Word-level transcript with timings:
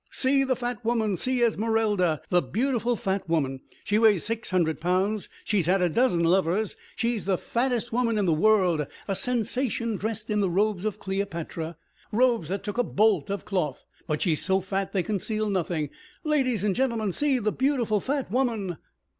"See 0.09 0.43
the 0.43 0.55
fat 0.55 0.83
woman, 0.83 1.15
see 1.15 1.43
Esmerelda, 1.43 2.21
the 2.31 2.41
beautiful 2.41 2.95
fat 2.95 3.29
woman, 3.29 3.61
she 3.83 3.99
weighs 3.99 4.23
six 4.25 4.49
hundred 4.49 4.81
pounds, 4.81 5.29
she's 5.43 5.67
had 5.67 5.79
a 5.79 5.89
dozen 5.89 6.23
lovers, 6.23 6.75
she's 6.95 7.25
the 7.25 7.37
fattest 7.37 7.93
woman 7.93 8.17
in 8.17 8.25
the 8.25 8.33
world, 8.33 8.87
a 9.07 9.13
sensation, 9.13 9.97
dressed 9.97 10.31
in 10.31 10.39
the 10.39 10.49
robes 10.49 10.85
of 10.85 10.97
Cleopatra, 10.97 11.77
robes 12.11 12.49
that 12.49 12.63
took 12.63 12.79
a 12.79 12.83
bolt 12.83 13.29
of 13.29 13.45
cloth; 13.45 13.87
but 14.07 14.23
she's 14.23 14.41
so 14.43 14.59
fat 14.59 14.91
they 14.91 15.03
conceal 15.03 15.51
nothing, 15.51 15.91
ladies 16.23 16.63
and 16.63 16.75
gentlemen, 16.75 17.11
see 17.11 17.37
the 17.37 17.51
beautiful 17.51 17.99
fat 17.99 18.31
woman...." 18.31 18.77